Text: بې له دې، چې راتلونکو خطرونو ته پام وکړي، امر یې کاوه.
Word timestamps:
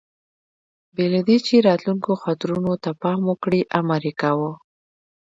بې 0.95 1.05
له 1.13 1.21
دې، 1.27 1.37
چې 1.47 1.65
راتلونکو 1.67 2.11
خطرونو 2.23 2.71
ته 2.83 2.89
پام 3.01 3.19
وکړي، 3.29 3.61
امر 3.79 4.01
یې 4.09 4.13
کاوه. 4.21 4.51